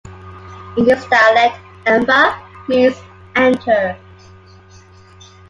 [0.77, 2.35] In this dialect "Emba"
[2.67, 2.95] means
[3.35, 3.95] "enter".